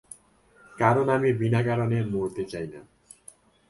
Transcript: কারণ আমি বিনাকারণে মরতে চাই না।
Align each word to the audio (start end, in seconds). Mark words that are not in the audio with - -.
কারণ 0.77 1.05
আমি 1.09 1.29
বিনাকারণে 1.33 1.99
মরতে 2.03 2.43
চাই 2.45 2.67
না। 2.67 2.81